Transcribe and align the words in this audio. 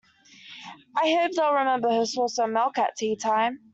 I 0.97 1.11
hope 1.13 1.33
they’ll 1.35 1.53
remember 1.53 1.91
her 1.91 2.07
saucer 2.07 2.45
of 2.45 2.49
milk 2.49 2.79
at 2.79 2.95
tea-time. 2.97 3.59